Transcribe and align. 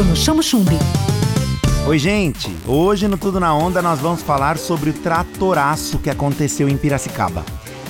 Bruno 0.00 0.16
Chamo 0.16 0.42
Chumbi. 0.42 0.78
Oi, 1.86 1.98
gente! 1.98 2.50
Hoje 2.66 3.06
no 3.06 3.18
Tudo 3.18 3.38
na 3.38 3.54
Onda 3.54 3.82
nós 3.82 4.00
vamos 4.00 4.22
falar 4.22 4.56
sobre 4.56 4.88
o 4.88 4.92
tratoraço 4.94 5.98
que 5.98 6.08
aconteceu 6.08 6.70
em 6.70 6.76
Piracicaba. 6.78 7.44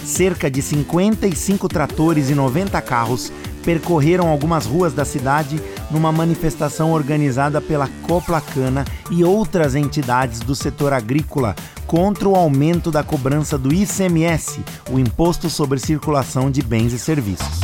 Cerca 0.04 0.50
de 0.50 0.60
55 0.60 1.68
tratores 1.68 2.28
e 2.28 2.34
90 2.34 2.82
carros 2.82 3.30
percorreram 3.64 4.26
algumas 4.26 4.66
ruas 4.66 4.92
da 4.92 5.04
cidade 5.04 5.62
numa 5.88 6.10
manifestação 6.10 6.90
organizada 6.90 7.60
pela 7.60 7.88
Coplacana 8.02 8.84
e 9.08 9.22
outras 9.22 9.76
entidades 9.76 10.40
do 10.40 10.56
setor 10.56 10.92
agrícola 10.92 11.54
contra 11.86 12.28
o 12.28 12.34
aumento 12.34 12.90
da 12.90 13.04
cobrança 13.04 13.56
do 13.56 13.72
ICMS, 13.72 14.64
o 14.90 14.98
Imposto 14.98 15.48
sobre 15.48 15.78
Circulação 15.78 16.50
de 16.50 16.60
Bens 16.60 16.92
e 16.92 16.98
Serviços. 16.98 17.60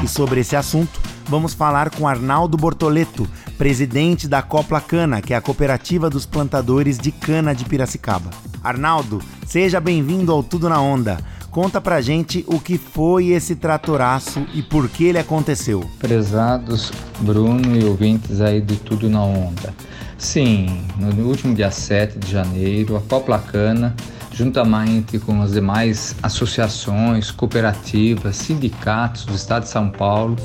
E 0.00 0.06
sobre 0.06 0.42
esse 0.42 0.54
assunto, 0.54 1.00
vamos 1.28 1.52
falar 1.52 1.90
com 1.90 2.08
Arnaldo 2.08 2.56
Bortoleto, 2.56 3.28
presidente 3.56 4.26
da 4.26 4.40
Copla 4.42 4.80
Cana, 4.80 5.20
que 5.20 5.34
é 5.34 5.36
a 5.36 5.40
cooperativa 5.40 6.08
dos 6.08 6.24
plantadores 6.24 6.98
de 6.98 7.12
cana 7.12 7.54
de 7.54 7.64
Piracicaba. 7.64 8.30
Arnaldo, 8.64 9.20
seja 9.46 9.78
bem-vindo 9.78 10.32
ao 10.32 10.42
Tudo 10.42 10.68
na 10.68 10.80
Onda. 10.80 11.18
Conta 11.50 11.80
pra 11.80 12.00
gente 12.00 12.44
o 12.46 12.58
que 12.60 12.78
foi 12.78 13.28
esse 13.28 13.56
tratoraço 13.56 14.46
e 14.54 14.62
por 14.62 14.88
que 14.88 15.04
ele 15.04 15.18
aconteceu. 15.18 15.88
Prezados 15.98 16.92
Bruno 17.20 17.76
e 17.76 17.84
ouvintes 17.84 18.40
aí 18.40 18.60
do 18.60 18.76
Tudo 18.76 19.08
na 19.08 19.22
Onda. 19.22 19.74
Sim, 20.16 20.82
no 20.98 21.26
último 21.26 21.54
dia 21.54 21.70
7 21.70 22.18
de 22.18 22.32
janeiro, 22.32 22.96
a 22.96 23.00
Coplacana, 23.00 23.94
juntamente 24.38 25.18
com 25.18 25.42
as 25.42 25.50
demais 25.50 26.14
associações, 26.22 27.32
cooperativas, 27.32 28.36
sindicatos 28.36 29.24
do 29.24 29.34
Estado 29.34 29.64
de 29.64 29.68
São 29.68 29.90
Paulo, 29.90 30.36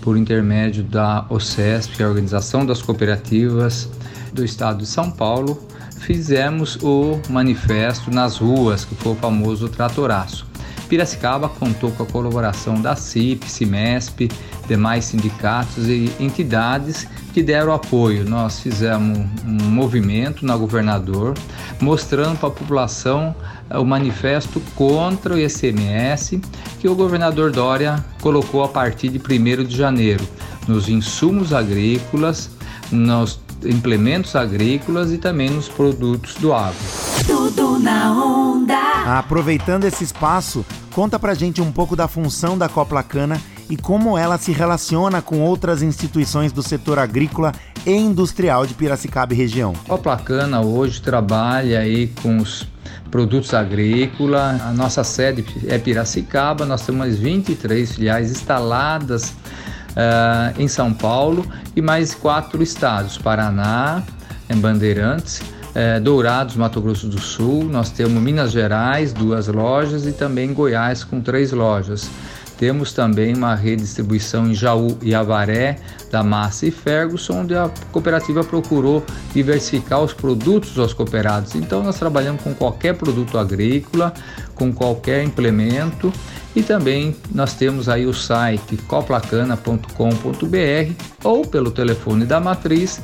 por 0.00 0.16
intermédio 0.16 0.82
da 0.82 1.26
OCESP, 1.28 2.02
é 2.02 2.06
a 2.06 2.08
Organização 2.08 2.64
das 2.64 2.80
Cooperativas 2.80 3.90
do 4.32 4.42
Estado 4.42 4.78
de 4.78 4.86
São 4.86 5.10
Paulo, 5.10 5.62
fizemos 5.98 6.76
o 6.76 7.20
manifesto 7.28 8.10
nas 8.10 8.38
ruas, 8.38 8.86
que 8.86 8.94
foi 8.94 9.12
o 9.12 9.16
famoso 9.16 9.68
tratoraço. 9.68 10.46
Piracicaba 10.88 11.46
contou 11.46 11.90
com 11.92 12.04
a 12.04 12.06
colaboração 12.06 12.80
da 12.80 12.96
CIP, 12.96 13.50
CIMESP, 13.50 14.30
demais 14.72 15.04
sindicatos 15.04 15.86
e 15.86 16.10
entidades 16.18 17.06
que 17.34 17.42
deram 17.42 17.74
apoio. 17.74 18.24
Nós 18.28 18.60
fizemos 18.60 19.18
um 19.44 19.70
movimento 19.70 20.46
na 20.46 20.56
governador 20.56 21.34
mostrando 21.78 22.38
para 22.38 22.48
a 22.48 22.52
população 22.52 23.34
eh, 23.68 23.78
o 23.78 23.84
manifesto 23.84 24.62
contra 24.74 25.34
o 25.34 25.38
ICMS 25.38 26.40
que 26.80 26.88
o 26.88 26.94
governador 26.94 27.52
Dória 27.52 28.02
colocou 28.22 28.64
a 28.64 28.68
partir 28.68 29.10
de 29.10 29.18
1 29.18 29.64
de 29.64 29.76
janeiro 29.76 30.26
nos 30.66 30.88
insumos 30.88 31.52
agrícolas, 31.52 32.50
nos 32.90 33.40
implementos 33.64 34.34
agrícolas 34.34 35.12
e 35.12 35.18
também 35.18 35.50
nos 35.50 35.68
produtos 35.68 36.34
do 36.36 36.54
agro. 36.54 36.78
Tudo 37.26 37.78
na 37.78 38.10
onda. 38.12 39.18
Aproveitando 39.18 39.84
esse 39.84 40.02
espaço, 40.02 40.64
conta 40.92 41.18
pra 41.18 41.34
gente 41.34 41.60
um 41.60 41.70
pouco 41.70 41.94
da 41.94 42.08
função 42.08 42.56
da 42.56 42.68
Copla 42.68 43.02
Cana 43.02 43.40
e 43.72 43.76
como 43.78 44.18
ela 44.18 44.36
se 44.36 44.52
relaciona 44.52 45.22
com 45.22 45.40
outras 45.40 45.80
instituições 45.80 46.52
do 46.52 46.62
setor 46.62 46.98
agrícola 46.98 47.52
e 47.86 47.90
industrial 47.90 48.66
de 48.66 48.74
Piracicaba 48.74 49.32
e 49.32 49.36
região. 49.36 49.72
A 49.86 49.88
Copla 49.88 50.18
Cana 50.18 50.60
hoje 50.60 51.00
trabalha 51.00 51.78
aí 51.78 52.08
com 52.22 52.36
os 52.36 52.68
produtos 53.10 53.54
agrícolas. 53.54 54.60
A 54.60 54.72
nossa 54.72 55.02
sede 55.02 55.42
é 55.66 55.78
Piracicaba, 55.78 56.66
nós 56.66 56.84
temos 56.84 57.16
23 57.16 57.92
filiais 57.92 58.30
instaladas 58.30 59.30
uh, 59.30 60.60
em 60.60 60.68
São 60.68 60.92
Paulo 60.92 61.42
e 61.74 61.80
mais 61.80 62.12
quatro 62.12 62.62
estados: 62.62 63.16
Paraná, 63.16 64.02
em 64.50 64.56
Bandeirantes, 64.58 65.40
é, 65.74 65.98
Dourados, 65.98 66.56
Mato 66.56 66.78
Grosso 66.78 67.06
do 67.06 67.18
Sul, 67.18 67.64
nós 67.64 67.88
temos 67.88 68.22
Minas 68.22 68.52
Gerais, 68.52 69.14
duas 69.14 69.48
lojas 69.48 70.04
e 70.04 70.12
também 70.12 70.52
Goiás 70.52 71.02
com 71.02 71.22
três 71.22 71.52
lojas. 71.52 72.10
Temos 72.58 72.92
também 72.92 73.34
uma 73.34 73.54
redistribuição 73.54 74.46
em 74.46 74.54
Jaú 74.54 74.96
e 75.02 75.14
Avaré, 75.14 75.76
da 76.10 76.22
Massa 76.22 76.66
e 76.66 76.70
Ferguson, 76.70 77.40
onde 77.40 77.54
a 77.54 77.70
cooperativa 77.90 78.44
procurou 78.44 79.04
diversificar 79.32 80.00
os 80.00 80.12
produtos 80.12 80.78
aos 80.78 80.92
cooperados. 80.92 81.54
Então, 81.54 81.82
nós 81.82 81.98
trabalhamos 81.98 82.42
com 82.42 82.54
qualquer 82.54 82.94
produto 82.94 83.38
agrícola, 83.38 84.12
com 84.54 84.72
qualquer 84.72 85.24
implemento 85.24 86.12
e 86.54 86.62
também 86.62 87.16
nós 87.34 87.54
temos 87.54 87.88
aí 87.88 88.06
o 88.06 88.12
site 88.12 88.76
coplacana.com.br 88.76 90.92
ou 91.24 91.46
pelo 91.46 91.70
telefone 91.70 92.26
da 92.26 92.38
matriz 92.38 93.00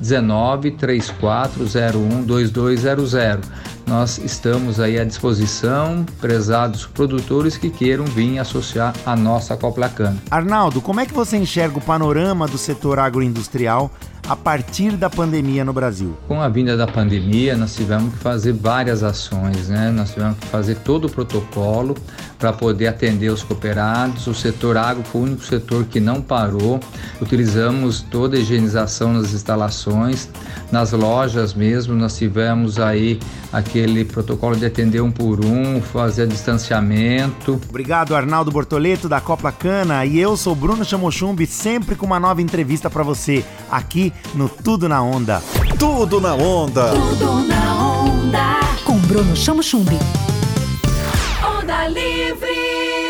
19 0.00 0.72
3401 0.72 2.22
2200. 2.22 3.50
Nós 3.86 4.18
estamos 4.18 4.78
aí 4.78 4.98
à 4.98 5.04
disposição, 5.04 6.06
prezados 6.20 6.86
produtores 6.86 7.56
que 7.56 7.70
queiram 7.70 8.04
vir 8.04 8.38
associar 8.38 8.94
a 9.04 9.16
nossa 9.16 9.56
Coplacana. 9.56 10.16
Arnaldo, 10.30 10.80
como 10.80 11.00
é 11.00 11.06
que 11.06 11.12
você 11.12 11.36
enxerga 11.36 11.78
o 11.78 11.80
panorama 11.80 12.46
do 12.46 12.56
setor 12.56 13.00
agroindustrial 13.00 13.90
a 14.28 14.36
partir 14.36 14.92
da 14.92 15.10
pandemia 15.10 15.64
no 15.64 15.72
Brasil? 15.72 16.16
Com 16.28 16.40
a 16.40 16.48
vinda 16.48 16.76
da 16.76 16.86
pandemia, 16.86 17.56
nós 17.56 17.74
tivemos 17.74 18.12
que 18.14 18.20
fazer 18.20 18.52
várias 18.52 19.02
ações, 19.02 19.68
né? 19.68 19.90
Nós 19.90 20.12
tivemos 20.12 20.38
que 20.38 20.46
fazer 20.46 20.76
todo 20.76 21.06
o 21.06 21.10
protocolo 21.10 21.96
para 22.40 22.54
poder 22.54 22.88
atender 22.88 23.30
os 23.30 23.42
cooperados. 23.42 24.26
O 24.26 24.34
setor 24.34 24.78
agro 24.78 25.04
foi 25.04 25.20
o 25.20 25.24
único 25.24 25.44
setor 25.44 25.84
que 25.84 26.00
não 26.00 26.22
parou. 26.22 26.80
Utilizamos 27.20 28.00
toda 28.00 28.36
a 28.36 28.40
higienização 28.40 29.12
nas 29.12 29.34
instalações, 29.34 30.28
nas 30.72 30.92
lojas 30.92 31.52
mesmo. 31.52 31.94
Nós 31.94 32.16
tivemos 32.16 32.80
aí 32.80 33.20
aquele 33.52 34.04
protocolo 34.06 34.56
de 34.56 34.64
atender 34.64 35.02
um 35.02 35.12
por 35.12 35.44
um, 35.44 35.82
fazer 35.82 36.26
distanciamento. 36.26 37.60
Obrigado, 37.68 38.16
Arnaldo 38.16 38.50
Bortoleto 38.50 39.08
da 39.08 39.20
Copla 39.20 39.52
Cana. 39.52 40.06
E 40.06 40.18
eu 40.18 40.34
sou 40.36 40.54
Bruno 40.54 40.84
Chamochumbi, 40.84 41.46
sempre 41.46 41.94
com 41.94 42.06
uma 42.06 42.18
nova 42.18 42.40
entrevista 42.40 42.88
para 42.88 43.02
você 43.02 43.44
aqui 43.70 44.12
no 44.34 44.48
Tudo 44.48 44.88
na 44.88 45.02
Onda. 45.02 45.42
Tudo 45.78 46.20
na 46.20 46.34
Onda. 46.34 46.90
Tudo 46.90 47.46
na 47.46 47.84
onda. 47.84 48.60
Com 48.84 48.98
Bruno 49.00 49.36
Chamo 49.36 49.62
Chumbi. 49.62 49.96
Onda 49.96 50.29
Livre. 51.70 53.09